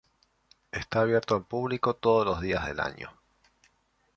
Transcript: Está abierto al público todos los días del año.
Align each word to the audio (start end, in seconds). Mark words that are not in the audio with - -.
Está 0.71 1.01
abierto 1.01 1.35
al 1.35 1.45
público 1.45 1.93
todos 1.95 2.25
los 2.25 2.41
días 2.41 2.65
del 2.65 2.79
año. 2.79 3.11